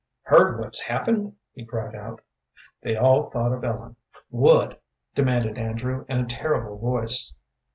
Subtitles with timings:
[0.23, 2.21] "Heard what's happened?" he cried out.
[2.81, 3.97] They all thought of Ellen.
[4.29, 4.81] "What?"
[5.13, 7.31] demanded Andrew, in a terrible voice.